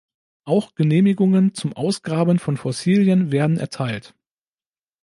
Auch 0.45 0.73
Genehmigungen 0.73 1.53
zum 1.53 1.73
Ausgraben 1.73 2.39
von 2.39 2.57
Fossilien 2.57 3.31
werden 3.31 3.57
erteilt. 3.57 4.15